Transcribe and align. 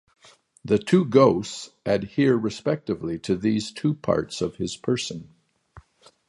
The 0.65 0.79
two 0.79 1.05
ghosts 1.05 1.69
adhere 1.85 2.35
respectively 2.35 3.19
to 3.19 3.35
these 3.35 3.71
two 3.71 3.93
parts 3.93 4.41
of 4.41 4.55
his 4.55 4.75
person. 4.75 5.35